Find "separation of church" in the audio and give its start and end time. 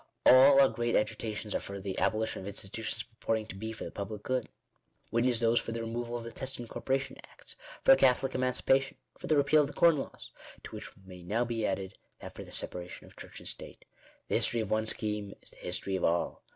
12.51-13.37